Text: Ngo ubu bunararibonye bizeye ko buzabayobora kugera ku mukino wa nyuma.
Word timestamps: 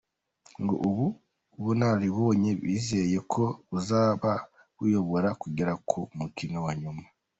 Ngo 0.61 0.75
ubu 0.89 1.05
bunararibonye 1.63 2.51
bizeye 2.63 3.17
ko 3.33 3.43
buzabayobora 3.69 5.29
kugera 5.41 5.73
ku 5.89 5.99
mukino 6.19 6.57
wa 6.67 6.73
nyuma. 6.81 7.03